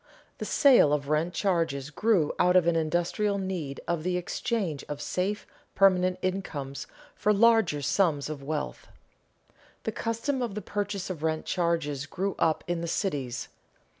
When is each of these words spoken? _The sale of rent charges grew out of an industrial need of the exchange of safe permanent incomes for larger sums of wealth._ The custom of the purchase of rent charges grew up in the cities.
_The 0.39 0.47
sale 0.47 0.93
of 0.93 1.09
rent 1.09 1.31
charges 1.35 1.91
grew 1.91 2.33
out 2.39 2.55
of 2.55 2.65
an 2.65 2.75
industrial 2.75 3.37
need 3.37 3.79
of 3.87 4.01
the 4.01 4.17
exchange 4.17 4.83
of 4.89 4.99
safe 4.99 5.45
permanent 5.75 6.17
incomes 6.23 6.87
for 7.13 7.31
larger 7.31 7.83
sums 7.83 8.27
of 8.27 8.41
wealth._ 8.41 8.89
The 9.83 9.91
custom 9.91 10.41
of 10.41 10.55
the 10.55 10.61
purchase 10.63 11.11
of 11.11 11.21
rent 11.21 11.45
charges 11.45 12.07
grew 12.07 12.33
up 12.39 12.63
in 12.65 12.81
the 12.81 12.87
cities. 12.87 13.49